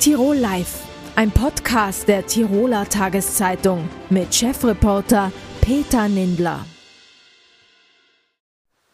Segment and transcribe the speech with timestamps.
[0.00, 0.78] Tirol Live,
[1.14, 5.30] ein Podcast der Tiroler Tageszeitung mit Chefreporter
[5.60, 6.64] Peter Nindler.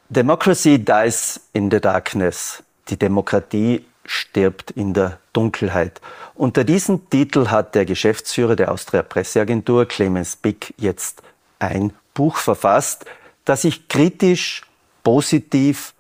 [0.08, 2.64] Democracy dies in the darkness.
[2.88, 6.00] Die Demokratie stirbt in der Dunkelheit.
[6.34, 11.22] Unter diesem Titel hat der Geschäftsführer der Austria Presseagentur, Clemens Bick, jetzt
[11.60, 13.04] ein Buch verfasst,
[13.44, 14.62] das sich kritisch,
[15.04, 15.94] positiv,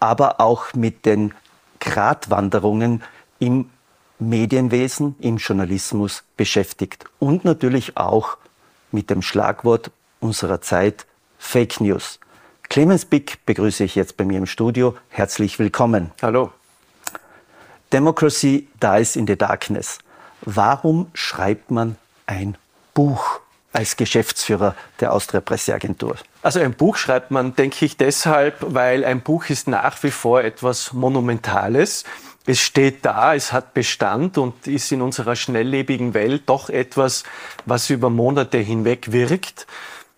[0.00, 1.34] aber auch mit den
[1.80, 3.02] Gratwanderungen
[3.40, 3.68] im
[4.18, 8.36] Medienwesen, im Journalismus beschäftigt und natürlich auch
[8.90, 9.90] mit dem Schlagwort
[10.20, 11.06] unserer Zeit
[11.38, 12.18] Fake News.
[12.68, 14.96] Clemens Bick begrüße ich jetzt bei mir im Studio.
[15.08, 16.10] Herzlich willkommen.
[16.20, 16.52] Hallo.
[17.92, 19.98] Democracy Dies in the Darkness.
[20.42, 22.56] Warum schreibt man ein
[22.92, 23.40] Buch
[23.72, 26.16] als Geschäftsführer der Austria Presseagentur?
[26.42, 30.42] Also ein Buch schreibt man, denke ich, deshalb, weil ein Buch ist nach wie vor
[30.42, 32.04] etwas Monumentales.
[32.48, 37.24] Es steht da, es hat Bestand und ist in unserer schnelllebigen Welt doch etwas,
[37.66, 39.66] was über Monate hinweg wirkt.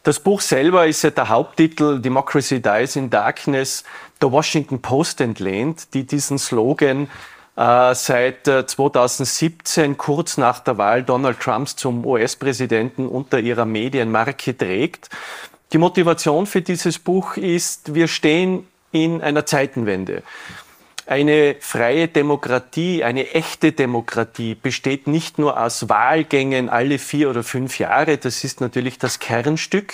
[0.04, 3.82] Das Buch selber ist ja der Haupttitel Democracy Dies in Darkness,
[4.22, 7.10] der Washington Post entlehnt, die diesen Slogan
[7.56, 14.56] äh, seit 2017, äh, kurz nach der Wahl Donald Trumps zum US-Präsidenten unter ihrer Medienmarke
[14.56, 15.10] trägt.
[15.72, 20.22] Die Motivation für dieses Buch ist, wir stehen in einer Zeitenwende.
[21.10, 27.80] Eine freie Demokratie, eine echte Demokratie besteht nicht nur aus Wahlgängen alle vier oder fünf
[27.80, 29.92] Jahre, das ist natürlich das Kernstück.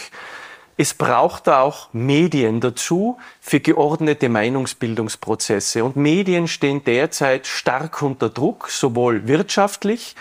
[0.77, 5.85] Es braucht auch Medien dazu für geordnete Meinungsbildungsprozesse.
[5.85, 10.17] Und Medien stehen derzeit stark unter Druck, sowohl wirtschaftlich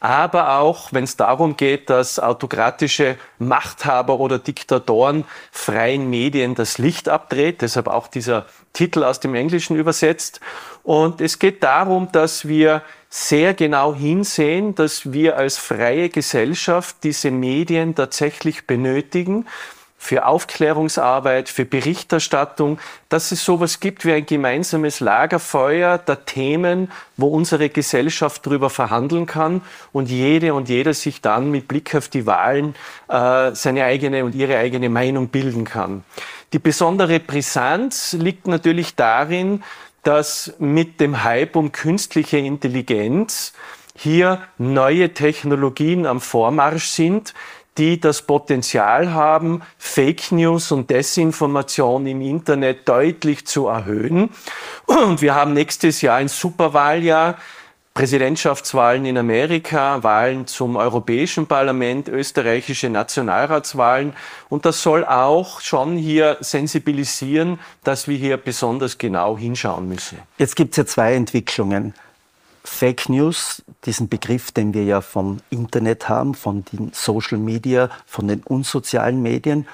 [0.00, 7.10] aber auch wenn es darum geht, dass autokratische Machthaber oder Diktatoren freien Medien das Licht
[7.10, 10.40] abdreht, deshalb auch dieser Titel aus dem Englischen übersetzt.
[10.82, 17.30] Und es geht darum, dass wir sehr genau hinsehen, dass wir als freie Gesellschaft diese
[17.30, 19.46] Medien tatsächlich benötigen
[20.02, 22.78] für Aufklärungsarbeit, für Berichterstattung,
[23.10, 29.26] dass es sowas gibt wie ein gemeinsames Lagerfeuer der Themen, wo unsere Gesellschaft darüber verhandeln
[29.26, 29.60] kann
[29.92, 32.74] und jede und jeder sich dann mit Blick auf die Wahlen
[33.08, 36.02] äh, seine eigene und ihre eigene Meinung bilden kann.
[36.52, 39.62] Die besondere Brisanz liegt natürlich darin,
[40.02, 43.52] dass mit dem Hype um künstliche Intelligenz
[43.94, 47.34] hier neue Technologien am Vormarsch sind,
[47.78, 54.30] die das Potenzial haben, Fake News und Desinformation im Internet deutlich zu erhöhen.
[54.86, 57.38] Und wir haben nächstes Jahr ein Superwahljahr.
[57.94, 64.14] Präsidentschaftswahlen in Amerika, Wahlen zum Europäischen Parlament, österreichische Nationalratswahlen.
[64.48, 70.18] Und das soll auch schon hier sensibilisieren, dass wir hier besonders genau hinschauen müssen.
[70.38, 71.94] Jetzt gibt es ja zwei Entwicklungen.
[72.62, 78.28] Fake News, diesen Begriff, den wir ja vom Internet haben, von den Social Media, von
[78.28, 79.66] den unsozialen Medien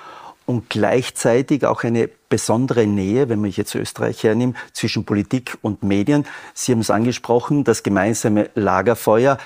[0.46, 6.24] und gleichzeitig auch eine besondere Nähe, wenn man jetzt Österreich hernimmt, zwischen Politik und Medien.
[6.54, 9.38] Sie haben es angesprochen, das gemeinsame Lagerfeuer.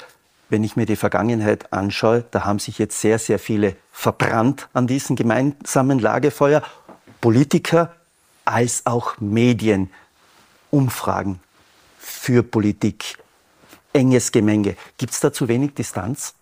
[0.51, 4.87] Wenn ich mir die Vergangenheit anschaue, da haben sich jetzt sehr, sehr viele verbrannt an
[4.87, 6.63] diesem gemeinsamen Lagerfeuer.
[7.21, 7.95] Politiker
[8.45, 9.91] als auch Medien.
[10.71, 11.41] Umfragen
[11.99, 13.19] für Politik
[13.93, 14.77] enges Gemenge.
[14.99, 16.35] Gibt es da zu wenig Distanz?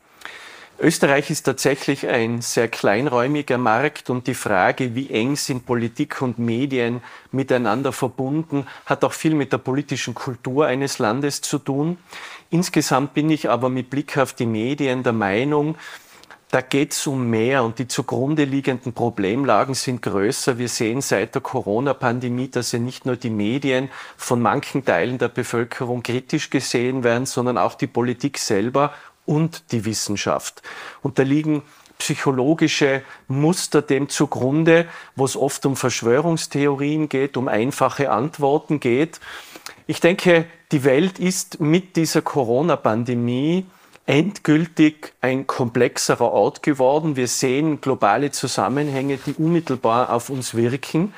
[0.80, 6.38] Österreich ist tatsächlich ein sehr kleinräumiger Markt und die Frage, wie eng sind Politik und
[6.38, 7.02] Medien
[7.32, 11.98] miteinander verbunden, hat auch viel mit der politischen Kultur eines Landes zu tun.
[12.50, 15.74] Insgesamt bin ich aber mit Blick auf die Medien der Meinung,
[16.50, 20.56] da geht es um mehr und die zugrunde liegenden Problemlagen sind größer.
[20.56, 25.28] Wir sehen seit der Corona-Pandemie, dass ja nicht nur die Medien von manchen Teilen der
[25.28, 28.94] Bevölkerung kritisch gesehen werden, sondern auch die Politik selber
[29.28, 30.62] und die Wissenschaft.
[31.02, 31.62] Und da liegen
[31.98, 39.20] psychologische Muster dem zugrunde, wo es oft um Verschwörungstheorien geht, um einfache Antworten geht.
[39.86, 43.66] Ich denke, die Welt ist mit dieser Corona-Pandemie
[44.06, 47.16] endgültig ein komplexerer Ort geworden.
[47.16, 51.12] Wir sehen globale Zusammenhänge, die unmittelbar auf uns wirken.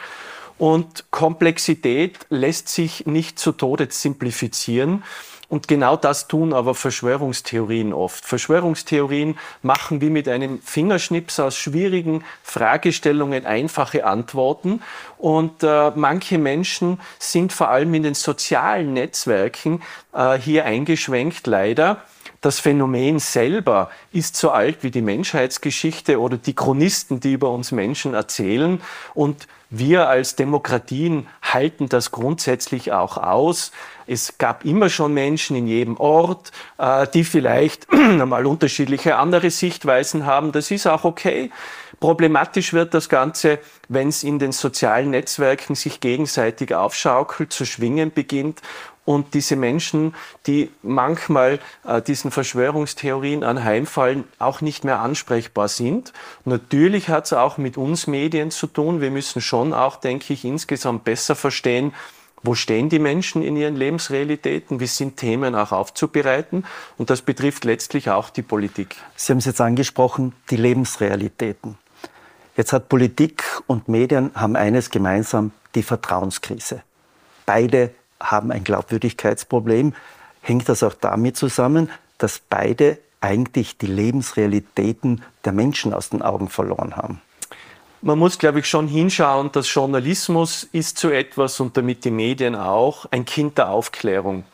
[0.59, 5.05] Und Komplexität lässt sich nicht zu Tode simplifizieren.
[5.51, 8.25] Und genau das tun aber Verschwörungstheorien oft.
[8.25, 14.81] Verschwörungstheorien machen wie mit einem Fingerschnips aus schwierigen Fragestellungen einfache Antworten.
[15.19, 19.83] Und äh, manche Menschen sind vor allem in den sozialen Netzwerken
[20.13, 22.05] äh, hier eingeschwenkt, leider
[22.41, 27.71] das Phänomen selber ist so alt wie die Menschheitsgeschichte oder die Chronisten, die über uns
[27.71, 28.81] Menschen erzählen.
[29.13, 33.73] Und wir als Demokratien halten das grundsätzlich auch aus.
[34.13, 40.27] Es gab immer schon Menschen in jedem Ort, äh, die vielleicht einmal unterschiedliche andere Sichtweisen
[40.27, 40.51] haben.
[40.51, 41.53] Das ist auch okay.
[42.01, 48.11] Problematisch wird das Ganze, wenn es in den sozialen Netzwerken sich gegenseitig aufschaukelt, zu schwingen
[48.13, 48.63] beginnt
[49.05, 50.17] und diese Menschen,
[50.49, 56.13] die manchmal äh, diesen Verschwörungstheorien anheimfallen, auch nicht mehr ansprechbar sind.
[56.45, 59.01] Natürlich hat es auch mit uns Medien zu tun.
[59.01, 61.93] Wir müssen schon auch, denke ich, insgesamt besser verstehen,
[62.43, 64.81] wo stehen die Menschen in ihren Lebensrealitäten?
[64.81, 66.65] Wie sind Themen auch aufzubereiten?
[66.97, 68.97] Und das betrifft letztlich auch die Politik.
[69.17, 71.77] Sie haben es jetzt angesprochen, die Lebensrealitäten.
[72.57, 76.83] Jetzt hat Politik und Medien haben eines gemeinsam, die Vertrauenskrise.
[77.47, 77.91] Beide
[78.21, 79.95] haben ein Glaubwürdigkeitsproblem.
[80.43, 86.49] Hängt das auch damit zusammen, dass beide eigentlich die Lebensrealitäten der Menschen aus den Augen
[86.49, 87.21] verloren haben?
[88.03, 92.55] Man muss, glaube ich, schon hinschauen, dass Journalismus ist so etwas und damit die Medien
[92.57, 94.45] auch ein Kind der Aufklärung.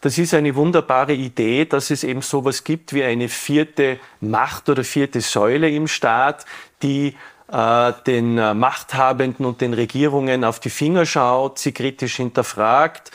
[0.00, 4.84] Das ist eine wunderbare Idee, dass es eben sowas gibt wie eine vierte Macht oder
[4.84, 6.44] vierte Säule im Staat,
[6.82, 7.16] die
[7.50, 13.10] äh, den äh, Machthabenden und den Regierungen auf die Finger schaut, sie kritisch hinterfragt,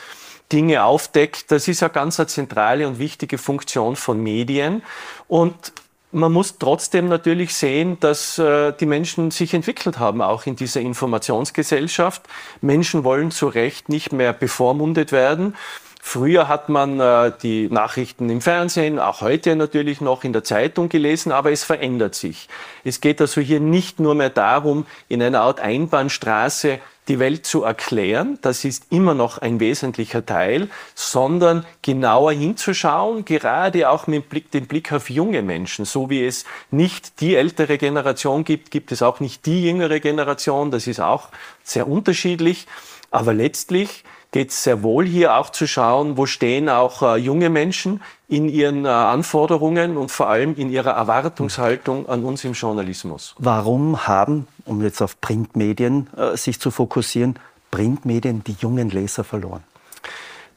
[0.52, 1.52] Dinge aufdeckt.
[1.52, 4.81] Das ist eine ganz eine zentrale und wichtige Funktion von Medien.
[5.28, 5.72] Und
[6.12, 10.82] man muss trotzdem natürlich sehen, dass äh, die Menschen sich entwickelt haben, auch in dieser
[10.82, 12.24] Informationsgesellschaft.
[12.62, 15.56] Menschen wollen zu Recht nicht mehr bevormundet werden.
[16.01, 20.90] Früher hat man äh, die Nachrichten im Fernsehen, auch heute natürlich noch in der Zeitung
[20.90, 22.48] gelesen, aber es verändert sich.
[22.84, 26.80] Es geht also hier nicht nur mehr darum, in einer Art Einbahnstraße
[27.10, 33.90] die Welt zu erklären, das ist immer noch ein wesentlicher Teil, sondern genauer hinzuschauen, gerade
[33.90, 35.86] auch mit Blick, den Blick auf junge Menschen.
[35.86, 40.69] So wie es nicht die ältere Generation gibt, gibt es auch nicht die jüngere Generation,
[40.69, 41.30] das ist auch
[41.63, 42.68] sehr unterschiedlich,
[43.10, 47.50] aber letztlich geht es sehr wohl hier auch zu schauen, wo stehen auch äh, junge
[47.50, 53.36] Menschen in ihren äh, Anforderungen und vor allem in ihrer Erwartungshaltung an uns im Journalismus.
[53.40, 57.40] Warum haben, um jetzt auf Printmedien äh, sich zu fokussieren,
[57.72, 59.64] Printmedien die jungen Leser verloren?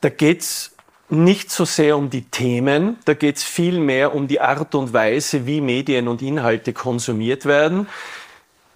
[0.00, 0.72] Da geht es
[1.08, 5.46] nicht so sehr um die Themen, da geht es vielmehr um die Art und Weise,
[5.46, 7.86] wie Medien und Inhalte konsumiert werden.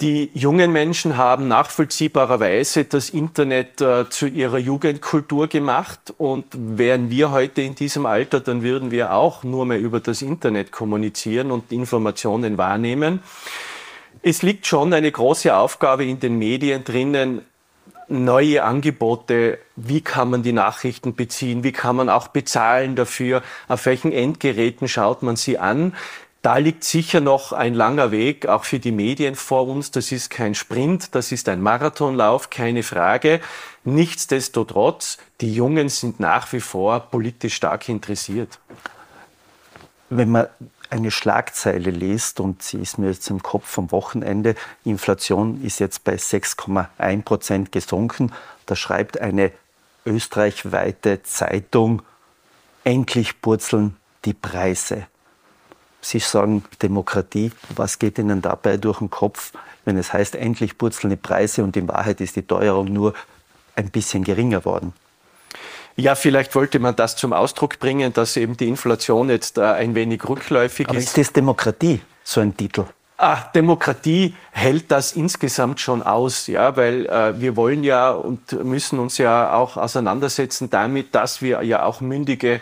[0.02, 7.30] Die jungen Menschen haben nachvollziehbarerweise das Internet äh, zu ihrer Jugendkultur gemacht und wären wir
[7.30, 11.72] heute in diesem Alter, dann würden wir auch nur mehr über das Internet kommunizieren und
[11.72, 13.20] Informationen wahrnehmen.
[14.20, 17.40] Es liegt schon eine große Aufgabe in den Medien drinnen,
[18.08, 23.86] neue Angebote, wie kann man die Nachrichten beziehen, wie kann man auch bezahlen dafür, auf
[23.86, 25.94] welchen Endgeräten schaut man sie an.
[26.46, 29.90] Da liegt sicher noch ein langer Weg, auch für die Medien vor uns.
[29.90, 33.40] Das ist kein Sprint, das ist ein Marathonlauf, keine Frage.
[33.82, 38.60] Nichtsdestotrotz, die Jungen sind nach wie vor politisch stark interessiert.
[40.08, 40.46] Wenn man
[40.88, 44.54] eine Schlagzeile liest, und sie ist mir jetzt im Kopf vom Wochenende,
[44.84, 48.32] Inflation ist jetzt bei 6,1 Prozent gesunken,
[48.66, 49.50] da schreibt eine
[50.04, 52.02] österreichweite Zeitung,
[52.84, 55.08] endlich purzeln die Preise.
[56.06, 57.50] Sie sagen Demokratie.
[57.74, 59.52] Was geht Ihnen dabei durch den Kopf,
[59.84, 63.12] wenn es heißt, endlich purzeln die Preise und in Wahrheit ist die Teuerung nur
[63.74, 64.92] ein bisschen geringer worden?
[65.96, 69.96] Ja, vielleicht wollte man das zum Ausdruck bringen, dass eben die Inflation jetzt äh, ein
[69.96, 71.08] wenig rückläufig Aber ist.
[71.08, 72.84] ist das Demokratie, so ein Titel?
[73.18, 78.98] Ah, Demokratie hält das insgesamt schon aus, ja, weil äh, wir wollen ja und müssen
[78.98, 82.60] uns ja auch auseinandersetzen damit, dass wir ja auch mündige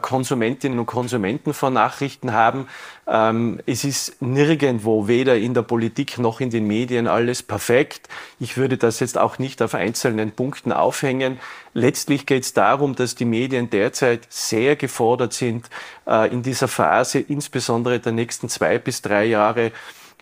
[0.00, 2.68] Konsumentinnen und Konsumenten von Nachrichten haben.
[3.06, 8.08] Ähm, es ist nirgendwo, weder in der Politik noch in den Medien, alles perfekt.
[8.38, 11.40] Ich würde das jetzt auch nicht auf einzelnen Punkten aufhängen.
[11.74, 15.68] Letztlich geht es darum, dass die Medien derzeit sehr gefordert sind,
[16.06, 19.72] äh, in dieser Phase, insbesondere der nächsten zwei bis drei Jahre,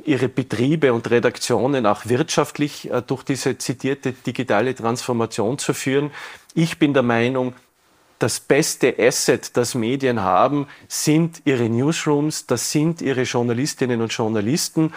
[0.05, 6.11] ihre Betriebe und Redaktionen auch wirtschaftlich äh, durch diese zitierte digitale Transformation zu führen.
[6.55, 7.55] Ich bin der Meinung,
[8.21, 14.93] das beste Asset, das Medien haben, sind ihre Newsrooms, das sind ihre Journalistinnen und Journalisten.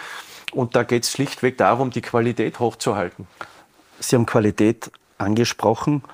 [0.52, 3.26] Und da geht es schlichtweg darum, die Qualität hochzuhalten.
[3.98, 6.04] Sie haben Qualität angesprochen.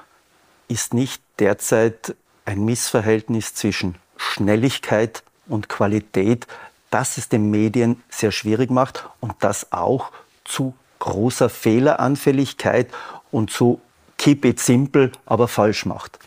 [0.69, 2.15] Ist nicht derzeit
[2.45, 6.47] ein Missverhältnis zwischen Schnelligkeit und Qualität,
[6.91, 10.13] das es den Medien sehr schwierig macht und das auch
[10.45, 12.89] zu großer Fehleranfälligkeit
[13.33, 13.81] und zu
[14.17, 16.19] keep it simple, aber falsch macht.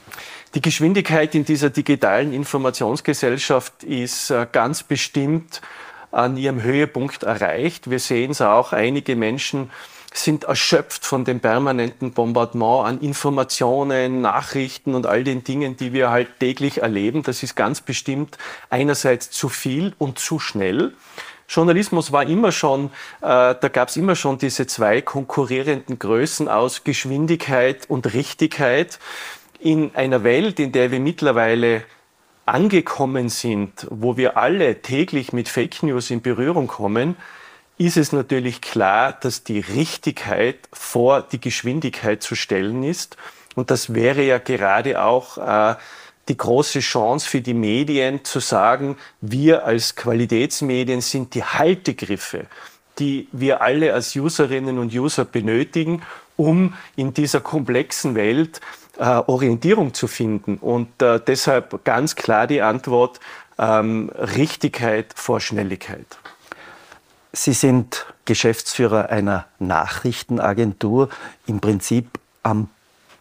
[0.55, 5.61] Die Geschwindigkeit in dieser digitalen Informationsgesellschaft ist äh, ganz bestimmt
[6.11, 7.89] an ihrem Höhepunkt erreicht.
[7.89, 9.71] Wir sehen es auch, einige Menschen
[10.13, 16.11] sind erschöpft von dem permanenten Bombardement an Informationen, Nachrichten und all den Dingen, die wir
[16.11, 17.23] halt täglich erleben.
[17.23, 18.37] Das ist ganz bestimmt
[18.69, 20.93] einerseits zu viel und zu schnell.
[21.49, 22.91] Journalismus war immer schon,
[23.21, 28.99] äh, da gab es immer schon diese zwei konkurrierenden Größen aus Geschwindigkeit und Richtigkeit
[29.63, 31.83] in einer Welt, in der wir mittlerweile
[32.45, 37.15] angekommen sind, wo wir alle täglich mit Fake News in Berührung kommen,
[37.77, 43.17] ist es natürlich klar, dass die Richtigkeit vor die Geschwindigkeit zu stellen ist.
[43.55, 45.75] Und das wäre ja gerade auch äh,
[46.27, 52.47] die große Chance für die Medien zu sagen, wir als Qualitätsmedien sind die Haltegriffe,
[52.99, 56.01] die wir alle als Userinnen und User benötigen,
[56.35, 58.59] um in dieser komplexen Welt
[58.97, 60.57] äh, Orientierung zu finden.
[60.57, 63.19] Und äh, deshalb ganz klar die Antwort,
[63.57, 66.05] ähm, Richtigkeit vor Schnelligkeit.
[67.31, 71.09] Sie sind Geschäftsführer einer Nachrichtenagentur,
[71.47, 72.07] im Prinzip
[72.43, 72.69] am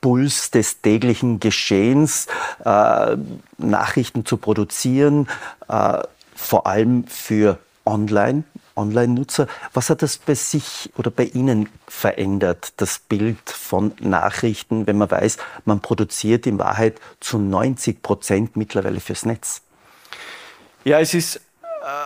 [0.02, 2.26] Puls des täglichen Geschehens,
[2.64, 3.16] äh,
[3.56, 5.28] Nachrichten zu produzieren,
[5.68, 6.02] äh,
[6.34, 8.44] vor allem für Online,
[8.76, 9.46] Online-Nutzer.
[9.72, 15.10] Was hat das bei sich oder bei Ihnen verändert, das Bild von Nachrichten, wenn man
[15.10, 19.62] weiß, man produziert in Wahrheit zu 90 Prozent mittlerweile fürs Netz?
[20.84, 21.40] Ja, es ist äh,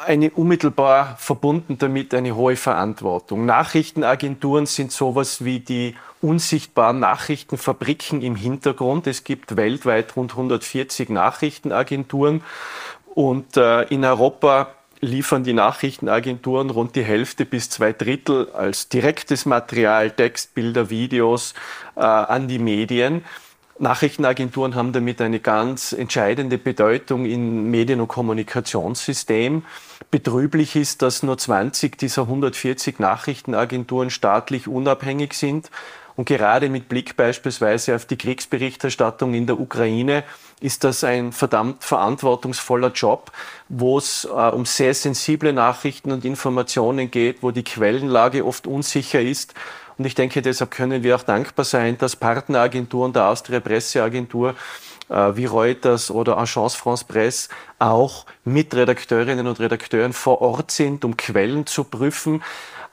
[0.07, 3.45] eine unmittelbar verbunden damit eine hohe Verantwortung.
[3.45, 9.07] Nachrichtenagenturen sind sowas wie die unsichtbaren Nachrichtenfabriken im Hintergrund.
[9.07, 12.43] Es gibt weltweit rund 140 Nachrichtenagenturen
[13.15, 19.47] und äh, in Europa liefern die Nachrichtenagenturen rund die Hälfte bis zwei Drittel als direktes
[19.47, 21.55] Material, Text, Bilder, Videos
[21.97, 23.25] äh, an die Medien.
[23.79, 29.65] Nachrichtenagenturen haben damit eine ganz entscheidende Bedeutung im Medien- und Kommunikationssystem.
[30.11, 35.71] Betrüblich ist, dass nur 20 dieser 140 Nachrichtenagenturen staatlich unabhängig sind.
[36.17, 40.25] Und gerade mit Blick beispielsweise auf die Kriegsberichterstattung in der Ukraine
[40.61, 43.31] ist das ein verdammt verantwortungsvoller Job,
[43.69, 49.21] wo es äh, um sehr sensible Nachrichten und Informationen geht, wo die Quellenlage oft unsicher
[49.21, 49.55] ist.
[49.99, 54.55] Und ich denke, deshalb können wir auch dankbar sein, dass Partneragenturen der Austria Presseagentur
[55.09, 61.05] äh, wie Reuters oder Agence France Presse auch mit Redakteurinnen und Redakteuren vor Ort sind,
[61.05, 62.43] um Quellen zu prüfen.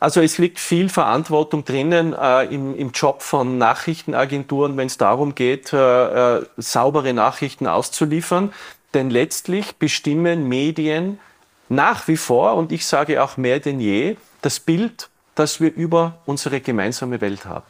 [0.04, 5.34] Also es liegt viel Verantwortung drinnen äh, im, im, Job von Nachrichtenagenturen, wenn es darum
[5.34, 8.52] geht, äh, äh, saubere Nachrichten auszuliefern.
[8.94, 11.20] Denn letztlich bestimmen Medien
[11.70, 16.18] nach wie vor, und ich sage auch mehr denn je, das Bild, das wir über
[16.26, 17.64] unsere gemeinsame Welt haben.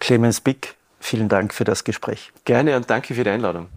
[0.00, 2.32] Clemens Bick, vielen Dank für das Gespräch.
[2.46, 3.68] Gerne und danke für die Einladung.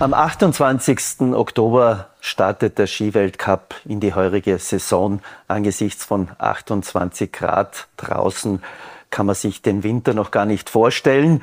[0.00, 1.34] Am 28.
[1.34, 5.20] Oktober startet der Skiweltcup in die heurige Saison.
[5.46, 8.62] Angesichts von 28 Grad draußen
[9.10, 11.42] kann man sich den Winter noch gar nicht vorstellen.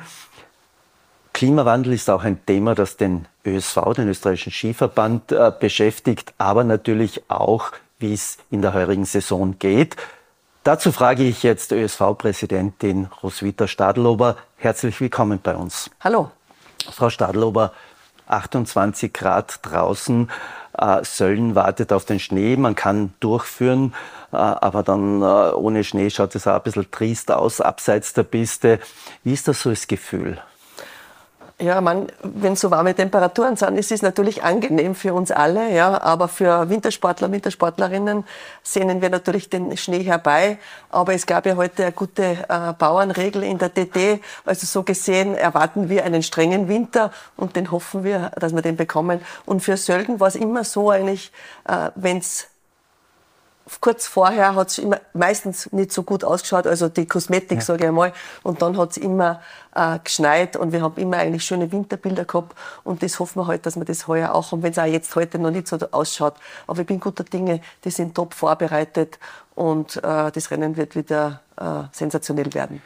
[1.34, 7.30] Klimawandel ist auch ein Thema, das den ÖSV, den österreichischen Skiverband, äh, beschäftigt, aber natürlich
[7.30, 9.94] auch, wie es in der heurigen Saison geht.
[10.64, 14.36] Dazu frage ich jetzt ÖSV-Präsidentin Roswitha Stadlober.
[14.56, 15.92] Herzlich willkommen bei uns.
[16.00, 16.32] Hallo.
[16.90, 17.72] Frau Stadlober,
[18.28, 20.30] 28 Grad draußen.
[20.76, 23.94] Äh, Söllen wartet auf den Schnee, man kann durchführen,
[24.32, 28.22] äh, aber dann äh, ohne Schnee schaut es auch ein bisschen trist aus, abseits der
[28.22, 28.78] Piste.
[29.24, 30.38] Wie ist das so das Gefühl?
[31.60, 36.00] Ja, man, wenn so warme Temperaturen sind, ist es natürlich angenehm für uns alle, ja,
[36.00, 38.22] aber für Wintersportler, Wintersportlerinnen
[38.62, 40.58] sehnen wir natürlich den Schnee herbei.
[40.88, 44.20] Aber es gab ja heute eine gute äh, Bauernregel in der DD.
[44.44, 48.76] Also so gesehen erwarten wir einen strengen Winter und den hoffen wir, dass wir den
[48.76, 49.20] bekommen.
[49.44, 51.32] Und für Sölden war es immer so eigentlich,
[51.66, 52.46] äh, wenn es
[53.80, 54.82] kurz vorher hat es
[55.12, 57.64] meistens nicht so gut ausgeschaut, also die Kosmetik, ja.
[57.64, 58.12] sage ich einmal.
[58.42, 59.40] Und dann hat es immer
[59.74, 62.56] äh, geschneit und wir haben immer eigentlich schöne Winterbilder gehabt.
[62.84, 65.14] Und das hoffen wir halt, dass wir das heuer auch haben, wenn es auch jetzt
[65.16, 66.34] heute noch nicht so ausschaut.
[66.66, 69.18] Aber ich bin guter Dinge, die sind top vorbereitet
[69.54, 72.82] und äh, das Rennen wird wieder äh, sensationell werden.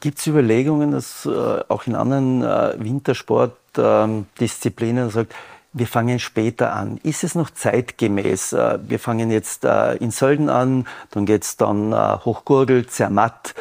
[0.00, 5.34] Gibt es Überlegungen, dass äh, auch in anderen äh, Wintersportdisziplinen sagt,
[5.74, 6.98] wir fangen später an.
[7.02, 8.54] Ist es noch zeitgemäß?
[8.54, 13.54] Äh, wir fangen jetzt äh, in Sölden an, dann geht es dann äh, Hochgurgel, Zermatt.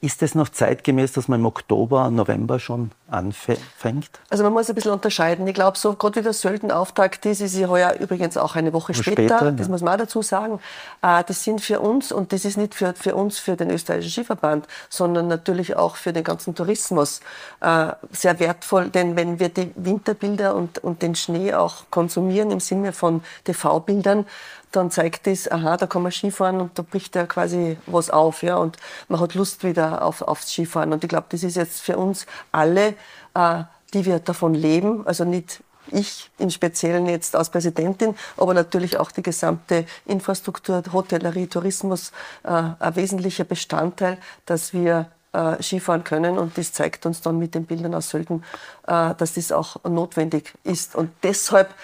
[0.00, 4.10] Ist es noch zeitgemäß, dass man im Oktober, November schon anfängt?
[4.30, 5.44] Also man muss ein bisschen unterscheiden.
[5.48, 8.94] Ich glaube, so gerade wie der Söldenauftakt ist, ist ja heuer übrigens auch eine Woche
[8.94, 9.38] später.
[9.38, 9.72] später das ja.
[9.72, 10.60] muss man auch dazu sagen.
[11.02, 14.12] Äh, das sind für uns, und das ist nicht für, für uns, für den österreichischen
[14.12, 17.20] Skiverband, sondern natürlich auch für den ganzen Tourismus
[17.60, 18.90] äh, sehr wertvoll.
[18.90, 24.26] Denn wenn wir die Winterbilder und, und den Schnee auch konsumieren im Sinne von TV-Bildern,
[24.72, 28.42] dann zeigt es, aha, da kann man Skifahren und da bricht ja quasi was auf,
[28.42, 28.76] ja, und
[29.08, 30.92] man hat Lust wieder auf, aufs Skifahren.
[30.92, 32.94] Und ich glaube, das ist jetzt für uns alle,
[33.34, 33.62] äh,
[33.94, 39.10] die wir davon leben, also nicht ich im Speziellen jetzt als Präsidentin, aber natürlich auch
[39.10, 42.12] die gesamte Infrastruktur, Hotellerie, Tourismus,
[42.44, 42.48] äh,
[42.78, 46.38] ein wesentlicher Bestandteil, dass wir äh, Skifahren können.
[46.38, 48.44] Und das zeigt uns dann mit den Bildern aus Sölden,
[48.86, 50.94] äh, dass das auch notwendig ist.
[50.94, 51.74] Und deshalb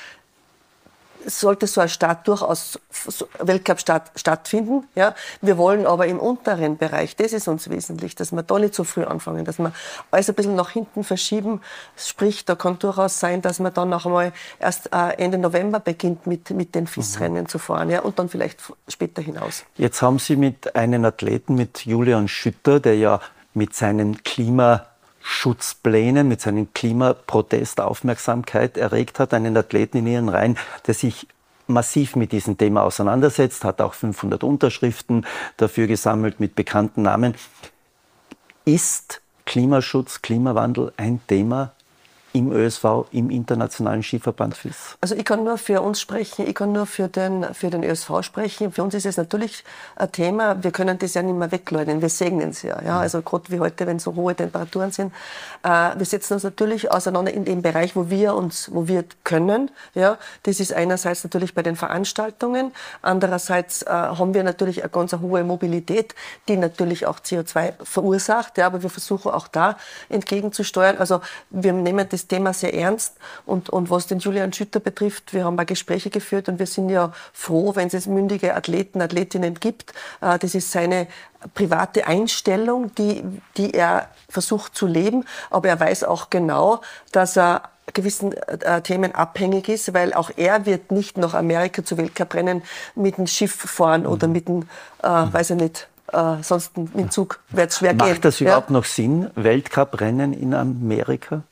[1.27, 2.79] sollte so ein Start durchaus,
[3.39, 4.87] Weltcup-Start stattfinden.
[4.95, 5.15] Ja.
[5.41, 8.85] Wir wollen aber im unteren Bereich, das ist uns wesentlich, dass wir da nicht so
[8.85, 9.73] früh anfangen, dass wir
[10.11, 11.61] alles ein bisschen nach hinten verschieben.
[11.97, 16.27] Sprich, da kann durchaus sein, dass man dann noch einmal erst äh, Ende November beginnt,
[16.27, 17.49] mit, mit den FIS-Rennen mhm.
[17.49, 19.65] zu fahren ja, und dann vielleicht später hinaus.
[19.77, 23.21] Jetzt haben Sie mit einem Athleten, mit Julian Schütter, der ja
[23.55, 24.87] mit seinen Klima
[25.27, 31.27] Schutzplänen, mit seinem Klimaprotest Aufmerksamkeit erregt hat, einen Athleten in ihren Reihen, der sich
[31.67, 35.27] massiv mit diesem Thema auseinandersetzt, hat auch 500 Unterschriften
[35.57, 37.35] dafür gesammelt mit bekannten Namen.
[38.67, 41.73] Ist Klimaschutz, Klimawandel ein Thema
[42.35, 44.97] im ÖSV, im Internationalen Skiverband FIS?
[45.01, 48.23] Also ich kann nur für uns sprechen, ich kann nur für den, für den ÖSV
[48.23, 48.73] sprechen.
[48.73, 49.63] Für uns ist es natürlich
[49.95, 52.83] ein Thema, wir können das ja nicht mehr wegleugnen, wir segnen es ja.
[52.83, 52.99] ja.
[52.99, 55.13] Also gerade wie heute, wenn so hohe Temperaturen sind.
[55.63, 59.71] Äh, wir setzen uns natürlich auseinander in dem Bereich, wo wir uns, wo wir können.
[59.95, 60.19] Ja.
[60.43, 65.45] Das ist einerseits natürlich bei den Veranstaltungen, andererseits äh, haben wir natürlich eine ganz hohe
[65.45, 66.17] Mobilität,
[66.49, 69.77] die natürlich auch CO2 verursacht, ja, aber wir versuchen auch da
[70.09, 70.99] entgegenzusteuern.
[70.99, 73.17] Also wir nehmen das Thema sehr ernst.
[73.47, 76.89] Und, und was den Julian Schütter betrifft, wir haben mal Gespräche geführt und wir sind
[76.89, 79.93] ja froh, wenn es mündige Athleten, Athletinnen gibt.
[80.21, 81.07] Äh, das ist seine
[81.55, 83.23] private Einstellung, die,
[83.57, 85.25] die er versucht zu leben.
[85.51, 86.81] Aber er weiß auch genau,
[87.13, 91.99] dass er gewissen äh, Themen abhängig ist, weil auch er wird nicht nach Amerika zu
[91.99, 92.63] Weltcuprennen
[92.95, 94.07] mit dem Schiff fahren mhm.
[94.07, 94.63] oder mit dem,
[95.03, 98.15] äh, weiß ich nicht, äh, sonst mit dem Zug wird es schwer Macht gehen.
[98.15, 98.73] Macht das überhaupt ja?
[98.73, 101.43] noch Sinn, Weltcuprennen in Amerika?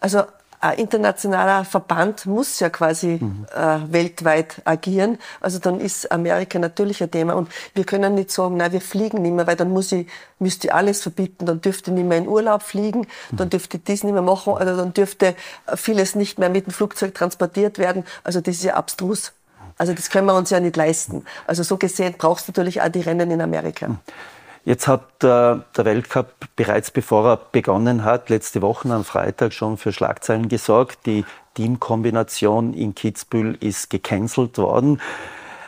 [0.00, 0.22] Also
[0.60, 3.46] ein internationaler Verband muss ja quasi mhm.
[3.54, 5.18] äh, weltweit agieren.
[5.40, 7.34] Also dann ist Amerika natürlich ein Thema.
[7.34, 10.68] Und wir können nicht sagen, nein, wir fliegen nicht mehr, weil dann muss ich, müsste
[10.68, 11.46] ich alles verbieten.
[11.46, 14.54] Dann dürfte ich nicht mehr in Urlaub fliegen, dann dürfte ich das nicht mehr machen,
[14.54, 15.34] oder dann dürfte
[15.74, 18.04] vieles nicht mehr mit dem Flugzeug transportiert werden.
[18.24, 19.32] Also das ist ja abstrus.
[19.78, 21.24] Also das können wir uns ja nicht leisten.
[21.46, 23.88] Also so gesehen brauchst du natürlich auch die Rennen in Amerika.
[23.88, 23.98] Mhm.
[24.66, 29.78] Jetzt hat äh, der Weltcup bereits bevor er begonnen hat, letzte Woche am Freitag schon
[29.78, 31.06] für Schlagzeilen gesorgt.
[31.06, 31.24] Die
[31.54, 35.00] Teamkombination in Kitzbühel ist gecancelt worden.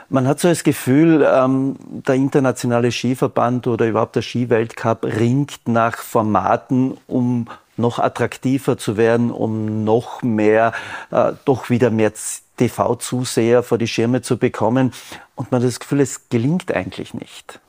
[0.09, 5.99] Man hat so das Gefühl, ähm, der internationale Skiverband oder überhaupt der Skiweltcup ringt nach
[5.99, 10.73] Formaten, um noch attraktiver zu werden, um noch mehr,
[11.13, 12.13] äh, doch wieder mehr
[12.57, 14.93] TV-Zuseher vor die Schirme zu bekommen.
[15.37, 17.61] Und man hat das Gefühl, es gelingt eigentlich nicht.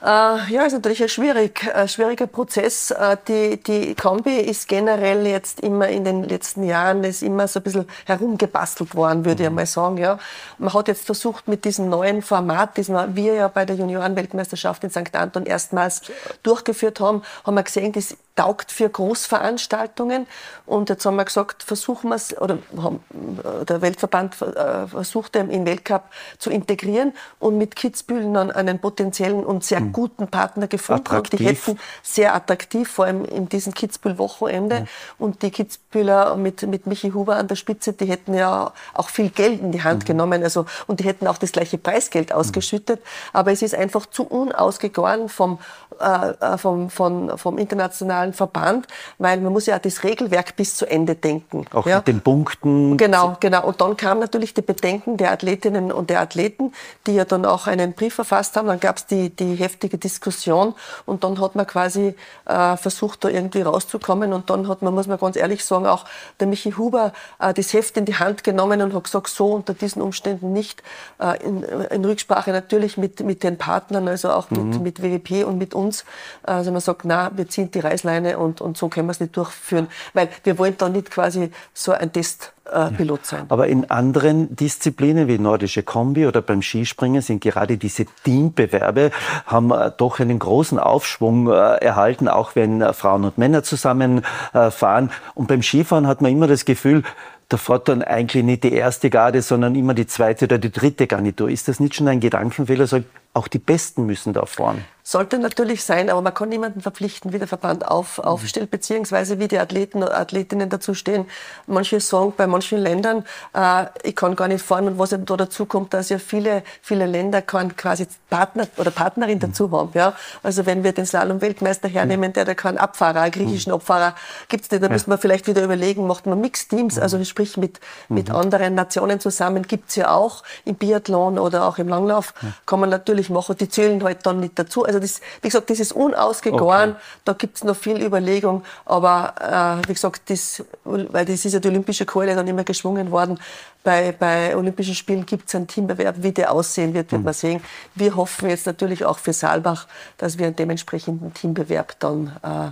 [0.00, 2.92] Äh, ja, ist natürlich ein, schwierig, ein schwieriger Prozess.
[2.92, 7.58] Äh, die, die Kombi ist generell jetzt immer in den letzten Jahren ist immer so
[7.58, 9.56] ein bisschen herumgebastelt worden, würde ich mhm.
[9.56, 9.98] mal sagen.
[9.98, 10.18] Ja.
[10.58, 14.90] Man hat jetzt versucht, mit diesem neuen Format, das wir ja bei der Juniorenweltmeisterschaft in
[14.90, 15.16] St.
[15.16, 16.02] Anton erstmals
[16.44, 20.26] durchgeführt haben, haben wir gesehen, das taugt für Großveranstaltungen.
[20.64, 25.34] Und jetzt haben wir gesagt, versuchen wir es, oder haben, äh, der Weltverband äh, versucht,
[25.34, 26.04] in Weltcup
[26.38, 29.92] zu integrieren und mit Kitzbühel dann einen potenziellen und sehr hm.
[29.92, 31.02] guten Partner gefunden.
[31.08, 31.32] Attraktiv.
[31.32, 34.80] Und die hätten sehr attraktiv, vor allem in diesem Kitzbühel-Wochenende.
[34.80, 34.86] Mhm.
[35.18, 39.30] Und die Kitzbühler mit, mit Michi Huber an der Spitze, die hätten ja auch viel
[39.30, 40.06] Geld in die Hand mhm.
[40.06, 40.44] genommen.
[40.44, 43.00] Also, und die hätten auch das gleiche Preisgeld ausgeschüttet.
[43.00, 43.04] Mhm.
[43.32, 45.58] Aber es ist einfach zu unausgegoren vom,
[46.00, 48.86] äh, äh vom, vom, vom internationalen Verband,
[49.18, 51.64] weil man muss ja das Regelwerk bis zu Ende denken.
[51.72, 51.96] Auch ja.
[51.96, 52.96] mit den Punkten.
[52.96, 53.66] Genau, genau.
[53.66, 56.72] Und dann kam natürlich die Bedenken der Athletinnen und der Athleten,
[57.06, 58.68] die ja dann auch einen Brief verfasst haben.
[58.68, 60.74] Dann gab es die, die heftige Diskussion
[61.06, 62.14] und dann hat man quasi
[62.46, 64.32] äh, versucht, da irgendwie rauszukommen.
[64.32, 66.04] Und dann hat man, muss man ganz ehrlich sagen, auch
[66.40, 69.74] der Michi Huber äh, das Heft in die Hand genommen und hat gesagt, so unter
[69.74, 70.82] diesen Umständen nicht.
[71.20, 74.82] Äh, in, in, Rücksprache natürlich mit, mit den Partnern, also auch mit, mhm.
[74.82, 76.04] mit WWP und mit uns uns.
[76.42, 79.36] Also man sagt, na, wir ziehen die Reißleine und, und so können wir es nicht
[79.36, 83.46] durchführen, weil wir wollen da nicht quasi so ein Testpilot sein.
[83.48, 89.10] Aber in anderen Disziplinen wie nordische Kombi oder beim Skispringen sind gerade diese Teambewerbe
[89.46, 94.22] haben äh, doch einen großen Aufschwung äh, erhalten, auch wenn äh, Frauen und Männer zusammen
[94.70, 95.10] fahren.
[95.34, 97.02] Und beim Skifahren hat man immer das Gefühl,
[97.48, 101.06] da fährt dann eigentlich nicht die erste Garde, sondern immer die zweite oder die dritte
[101.06, 101.48] Garnitur.
[101.48, 102.86] Ist das nicht schon ein Gedankenfehler?
[103.32, 104.84] Auch die Besten müssen da fahren.
[105.10, 109.48] Sollte natürlich sein, aber man kann niemanden verpflichten, wie der Verband auf, aufstellt, beziehungsweise wie
[109.48, 111.24] die Athleten und Athletinnen dazu stehen.
[111.66, 115.64] Manche sagen bei manchen Ländern, äh, ich kann gar nicht und was eben da dazu
[115.64, 119.92] kommt, dass ja viele, viele Länder kann quasi Partner oder Partnerin dazu haben.
[119.94, 120.12] Ja?
[120.42, 124.14] Also wenn wir den Slalom-Weltmeister hernehmen, der da keinen Abfahrer, einen griechischen Abfahrer
[124.50, 128.30] gibt's nicht, da müssen wir vielleicht wieder überlegen, macht man Mixteams, also sprich mit, mit
[128.30, 132.34] anderen Nationen zusammen, gibt's ja auch im Biathlon oder auch im Langlauf,
[132.66, 134.84] kann man natürlich machen, die zählen halt dann nicht dazu.
[134.84, 136.90] Also das, wie gesagt, das ist unausgegoren.
[136.90, 137.00] Okay.
[137.24, 138.64] Da gibt's noch viel Überlegung.
[138.84, 143.10] Aber äh, wie gesagt, das, weil das ist ja die olympische Keule dann immer geschwungen
[143.10, 143.38] worden.
[143.84, 146.16] Bei, bei Olympischen Spielen gibt's einen Teambewerb.
[146.18, 147.24] Wie der aussehen wird, wird mhm.
[147.24, 147.60] man sehen.
[147.94, 149.86] Wir hoffen jetzt natürlich auch für Saalbach,
[150.18, 152.68] dass wir einen dementsprechenden Teambewerb dann äh,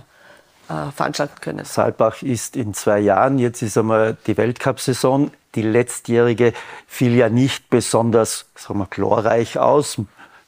[0.73, 1.65] äh, veranstalten können.
[1.65, 5.31] Saalbach ist in zwei Jahren, jetzt ist einmal die Weltcup-Saison.
[5.55, 6.53] Die letztjährige
[6.87, 9.97] fiel ja nicht besonders sagen wir, glorreich aus,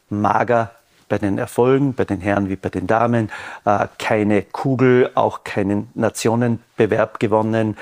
[0.09, 0.71] mager
[1.09, 3.29] bei den Erfolgen, bei den Herren wie bei den Damen,
[3.65, 7.75] äh, keine Kugel, auch keinen Nationenbewerb gewonnen.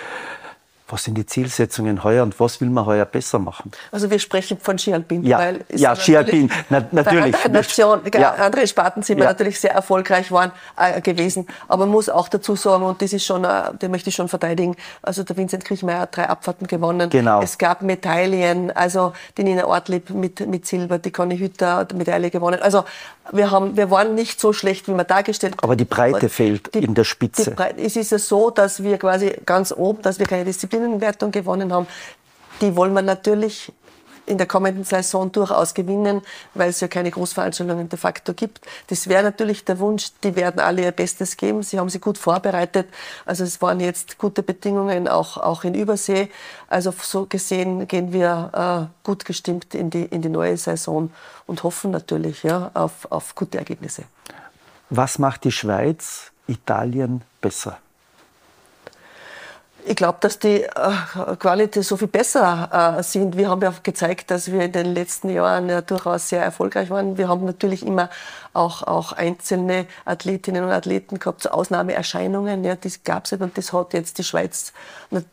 [0.89, 3.71] Was sind die Zielsetzungen heuer und was will man heuer besser machen?
[3.91, 5.25] Also wir sprechen von Skialpin.
[5.25, 7.35] Ja, weil ja Skialpin, na, natürlich.
[7.35, 8.35] Bei Nation, ja.
[8.35, 9.25] andere Sparten sind ja.
[9.25, 11.45] natürlich sehr erfolgreich waren, äh, gewesen.
[11.67, 14.29] Aber man muss auch dazu sagen, und das ist schon, äh, den möchte ich schon
[14.29, 17.09] verteidigen, also der Vincent Kriechmeier hat drei Abfahrten gewonnen.
[17.09, 17.41] Genau.
[17.41, 22.29] Es gab Medaillen, also die Nina Ortlieb mit, mit Silber, die Conny Hütter hat Medaille
[22.29, 22.61] gewonnen.
[22.61, 22.85] Also
[23.31, 26.79] wir, haben, wir waren nicht so schlecht, wie man dargestellt Aber die Breite fehlt die,
[26.79, 27.51] in der Spitze.
[27.51, 31.73] Breite, es ist ja so, dass wir quasi ganz oben, dass wir keine Disziplinenwertung gewonnen
[31.73, 31.87] haben.
[32.61, 33.71] Die wollen wir natürlich
[34.27, 36.21] in der kommenden Saison durchaus gewinnen,
[36.53, 38.61] weil es ja keine Großveranstaltungen de facto gibt.
[38.87, 41.63] Das wäre natürlich der Wunsch, die werden alle ihr Bestes geben.
[41.63, 42.87] Sie haben sich gut vorbereitet.
[43.25, 46.29] Also es waren jetzt gute Bedingungen auch, auch in Übersee.
[46.67, 51.11] Also so gesehen gehen wir äh, gut gestimmt in die, in die neue Saison
[51.45, 54.03] und hoffen natürlich ja, auf, auf gute Ergebnisse.
[54.89, 57.77] Was macht die Schweiz Italien besser?
[59.89, 60.69] Ich glaube, dass die äh,
[61.39, 63.37] Qualität so viel besser äh, sind.
[63.37, 67.17] Wir haben ja gezeigt, dass wir in den letzten Jahren ja durchaus sehr erfolgreich waren.
[67.17, 68.09] Wir haben natürlich immer
[68.53, 72.65] auch, auch einzelne Athletinnen und Athleten gehabt, so Ausnahmeerscheinungen.
[72.65, 74.73] Ja, das gab es und das hat jetzt die Schweiz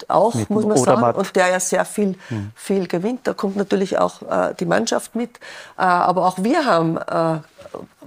[0.07, 1.19] auch, mit muss man sagen.
[1.19, 2.53] Und der ja sehr viel, hm.
[2.55, 3.27] viel gewinnt.
[3.27, 5.38] Da kommt natürlich auch äh, die Mannschaft mit.
[5.77, 7.38] Äh, aber auch wir haben äh,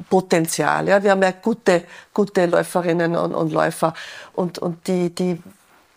[0.10, 0.88] Potenzial.
[0.88, 1.04] Ja?
[1.04, 1.84] Wir haben ja gute,
[2.14, 3.94] gute Läuferinnen und, und Läufer.
[4.34, 5.42] Und, und die, die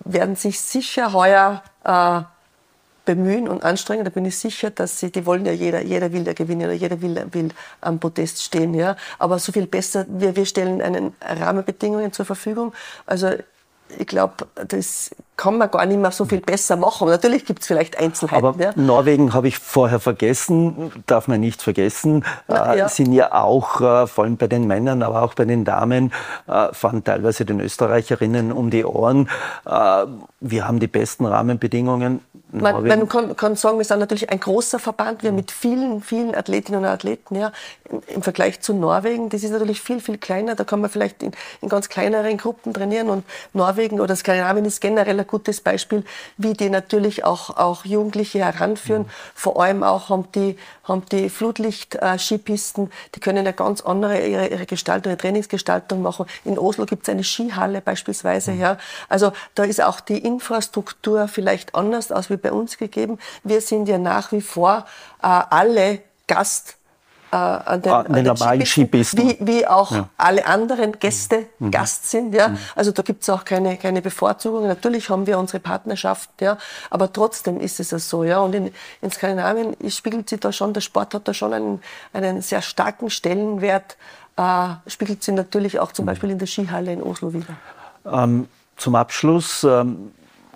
[0.05, 2.23] werden sich sicher heuer äh,
[3.05, 4.05] bemühen und anstrengen.
[4.05, 6.75] Da bin ich sicher, dass sie, die wollen ja jeder, jeder will ja gewinnen oder
[6.75, 7.49] jeder will, will
[7.81, 8.97] am Podest stehen, ja.
[9.19, 12.73] Aber so viel besser, wir, wir stellen einen Rahmenbedingungen zur Verfügung.
[13.07, 13.33] Also
[13.99, 17.09] ich glaube, das kann man gar nicht mehr so viel besser machen.
[17.09, 18.45] Natürlich gibt es vielleicht Einzelheiten.
[18.45, 18.73] Aber ja.
[18.77, 22.87] Norwegen habe ich vorher vergessen, darf man nicht vergessen, Na, ja.
[22.87, 26.13] Äh, sind ja auch, äh, vor allem bei den Männern, aber auch bei den Damen,
[26.47, 29.29] äh, fahren teilweise den Österreicherinnen um die Ohren.
[30.41, 32.21] Wir haben die besten Rahmenbedingungen.
[32.53, 36.35] Man, man kann, kann, sagen, wir sind natürlich ein großer Verband, wir mit vielen, vielen
[36.35, 37.53] Athletinnen und Athleten, ja,
[37.89, 41.23] im, im, Vergleich zu Norwegen, das ist natürlich viel, viel kleiner, da kann man vielleicht
[41.23, 46.05] in, in ganz kleineren Gruppen trainieren und Norwegen oder Skandinavien ist generell ein gutes Beispiel,
[46.39, 49.03] wie die natürlich auch, auch Jugendliche heranführen.
[49.03, 49.11] Mhm.
[49.35, 54.67] Vor allem auch haben die, haben die Flutlicht-Skipisten, die können eine ganz andere ihre, ihre
[54.67, 56.27] Gestaltung, ihre Trainingsgestaltung machen.
[56.45, 58.61] In Oslo gibt es eine Skihalle beispielsweise, mhm.
[58.61, 58.79] ja.
[59.09, 63.19] Also da ist auch die Infrastruktur vielleicht anders als wie bei uns gegeben.
[63.45, 64.87] Wir sind ja nach wie vor
[65.23, 66.77] äh, alle Gast
[67.33, 69.29] äh, an den, ah, an den normalen Skipisten.
[69.29, 70.09] Wie, wie auch ja.
[70.17, 71.67] alle anderen Gäste mhm.
[71.67, 71.71] mhm.
[71.71, 72.35] Gast sind.
[72.35, 72.49] Ja?
[72.49, 72.59] Mhm.
[72.75, 74.67] Also da gibt es auch keine, keine Bevorzugung.
[74.67, 76.59] Natürlich haben wir unsere Partnerschaft, ja?
[76.91, 78.25] aber trotzdem ist es ja so.
[78.25, 78.41] Ja?
[78.41, 82.43] Und in, in Skandinavien spiegelt sich da schon, der Sport hat da schon einen, einen
[82.43, 83.97] sehr starken Stellenwert,
[84.37, 86.09] äh, spiegelt sich natürlich auch zum mhm.
[86.09, 87.57] Beispiel in der Skihalle in Oslo wieder.
[88.07, 90.13] Ähm, zum Abschluss, ähm,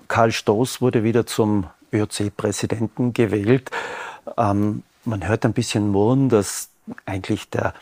[0.09, 3.71] Karl Stoß wurde wieder zum ÖOC-Präsidenten gewählt.
[4.37, 6.69] Ähm, man hört ein bisschen murren, dass
[7.07, 7.75] eigentlich der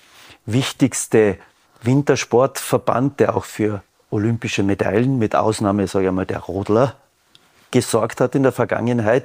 [0.47, 1.39] wichtigste
[1.83, 6.97] Wintersportverband, der auch für olympische Medaillen, mit Ausnahme, sage ich mal, der Rodler,
[7.71, 9.25] gesorgt hat in der Vergangenheit,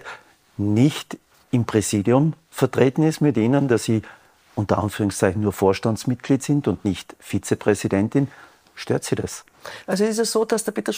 [0.58, 1.18] nicht
[1.52, 4.02] im Präsidium vertreten ist mit Ihnen, dass Sie
[4.56, 8.28] unter Anführungszeichen nur Vorstandsmitglied sind und nicht Vizepräsidentin.
[8.74, 9.46] Stört Sie das?
[9.86, 10.94] Also ist es so, dass der Peter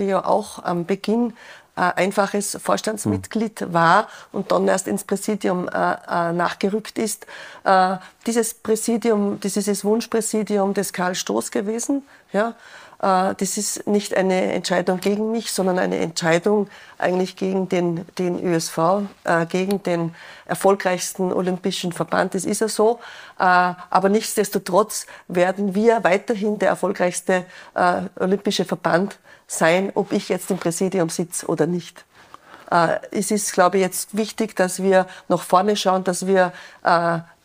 [0.00, 1.32] ja auch am Beginn
[1.80, 3.72] einfaches Vorstandsmitglied mhm.
[3.72, 7.26] war und dann erst ins Präsidium äh, äh, nachgerückt ist.
[7.64, 12.02] Äh, dieses Präsidium, das ist das Wunschpräsidium des Karl Stoß gewesen.
[12.32, 12.54] Ja?
[13.00, 18.42] Äh, das ist nicht eine Entscheidung gegen mich, sondern eine Entscheidung eigentlich gegen den, den
[18.44, 18.78] ÖSV,
[19.24, 20.14] äh, gegen den
[20.46, 22.34] erfolgreichsten olympischen Verband.
[22.34, 23.00] Das ist ja so.
[23.38, 27.44] Äh, aber nichtsdestotrotz werden wir weiterhin der erfolgreichste
[28.18, 32.04] olympische Verband sein, ob ich jetzt im Präsidium sitze oder nicht.
[33.10, 36.52] Es ist, glaube ich, jetzt wichtig, dass wir nach vorne schauen, dass wir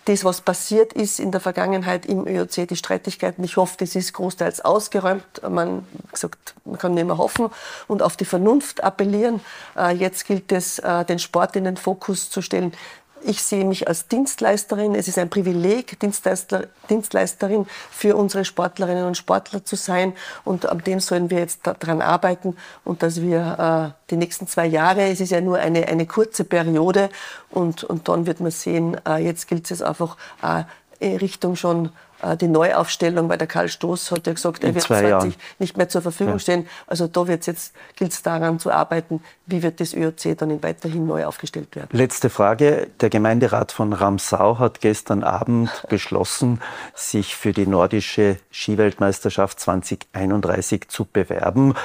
[0.06, 3.44] das, was passiert ist in der Vergangenheit im ÖOC, die Streitigkeiten.
[3.44, 5.24] Ich hoffe, das ist großteils ausgeräumt.
[5.50, 7.50] Man, gesagt, man kann nicht mehr hoffen
[7.88, 9.42] und auf die Vernunft appellieren.
[9.76, 12.74] Äh, jetzt gilt es, äh, den Sport in den Fokus zu stellen.
[13.22, 14.94] Ich sehe mich als Dienstleisterin.
[14.94, 20.14] Es ist ein Privileg, Dienstleister, Dienstleisterin für unsere Sportlerinnen und Sportler zu sein.
[20.44, 24.68] Und an dem sollen wir jetzt daran arbeiten und dass wir äh, die nächsten zwei
[24.68, 27.10] Jahre, es ist ja nur eine, eine kurze Periode
[27.50, 30.64] und, und dann wird man sehen, äh, jetzt gilt es einfach äh,
[31.00, 31.90] in Richtung schon
[32.34, 36.02] die Neuaufstellung, weil der Karl Stoß hat ja gesagt, er wird 20 nicht mehr zur
[36.02, 36.40] Verfügung ja.
[36.40, 36.68] stehen.
[36.88, 41.06] Also da wird jetzt, gilt es daran zu arbeiten, wie wird das ÖOC dann weiterhin
[41.06, 41.90] neu aufgestellt werden.
[41.92, 42.88] Letzte Frage.
[43.00, 46.62] Der Gemeinderat von Ramsau hat gestern Abend beschlossen,
[46.94, 51.76] sich für die nordische Skiweltmeisterschaft 2031 zu bewerben.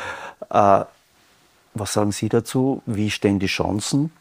[0.50, 0.84] Äh,
[1.74, 2.82] was sagen Sie dazu?
[2.86, 4.12] Wie stehen die Chancen?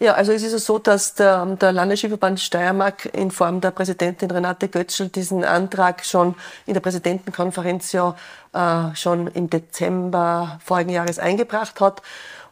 [0.00, 4.68] Ja, also es ist so, dass der, der Landesskiverband Steiermark in Form der Präsidentin Renate
[4.68, 6.34] Götzschel diesen Antrag schon
[6.66, 8.14] in der Präsidentenkonferenz ja
[8.52, 12.02] äh, schon im Dezember vorigen Jahres eingebracht hat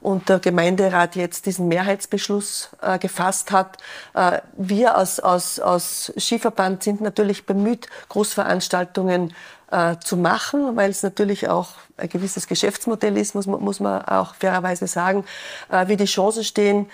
[0.01, 3.79] und der Gemeinderat jetzt diesen Mehrheitsbeschluss äh, gefasst hat.
[4.15, 9.35] Äh, wir als, als, als Skiverband sind natürlich bemüht, Großveranstaltungen
[9.71, 14.35] äh, zu machen, weil es natürlich auch ein gewisses Geschäftsmodell ist, muss, muss man auch
[14.35, 15.25] fairerweise sagen,
[15.71, 16.87] äh, wie die Chancen stehen,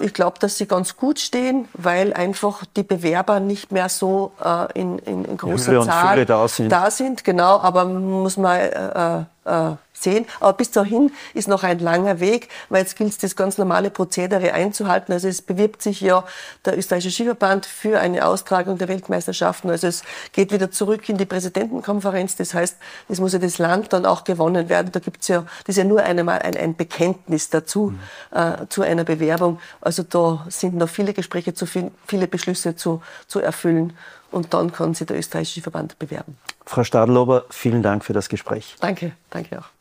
[0.00, 4.80] ich glaube, dass sie ganz gut stehen, weil einfach die Bewerber nicht mehr so äh,
[4.80, 6.70] in, in, in großer Zahl da sind.
[6.70, 7.22] da sind.
[7.22, 10.26] Genau, aber muss man äh, äh, sehen.
[10.40, 13.90] Aber bis dahin ist noch ein langer Weg, weil jetzt gilt es, das ganz normale
[13.90, 15.12] Prozedere einzuhalten.
[15.12, 16.24] Also es bewirbt sich ja
[16.64, 19.70] der österreichische Skiverband für eine Austragung der Weltmeisterschaften.
[19.70, 22.36] Also es geht wieder zurück in die Präsidentenkonferenz.
[22.36, 22.76] Das heißt,
[23.08, 24.92] es muss ja das Land dann auch gewonnen werden.
[24.92, 27.92] Da gibt es ja, das ist ja nur einmal ein, ein Bekenntnis dazu,
[28.32, 28.38] mhm.
[28.38, 29.58] äh, zu einer Bewerbung.
[29.80, 33.94] Also da sind noch viele Gespräche zu viel, viele Beschlüsse zu, zu erfüllen.
[34.30, 36.36] Und dann kann sich der österreichische Verband bewerben.
[36.66, 38.76] Frau Stadlober, vielen Dank für das Gespräch.
[38.80, 39.77] Danke, danke auch.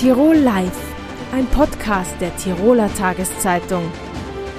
[0.00, 0.80] Tirol Live,
[1.30, 3.92] ein Podcast der Tiroler Tageszeitung.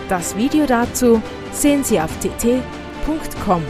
[0.08, 1.20] Das Video dazu
[1.52, 3.64] sehen Sie auf tt.com.